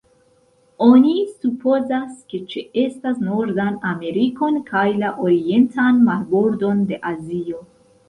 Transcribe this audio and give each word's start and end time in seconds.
Oni 0.85 1.11
supozas, 1.33 2.15
ke 2.33 2.41
ĉeestas 2.55 3.21
Nordan 3.27 3.79
Amerikon 3.93 4.61
kaj 4.73 4.89
la 5.05 5.15
orientan 5.29 6.05
marbordon 6.11 6.87
de 6.93 7.05
Azio. 7.17 7.67